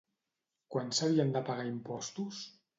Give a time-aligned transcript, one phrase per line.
[0.77, 2.45] Quan s'havien de pagar impostos?